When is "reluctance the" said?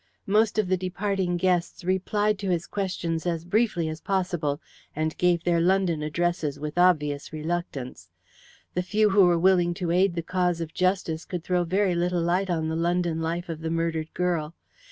7.31-8.81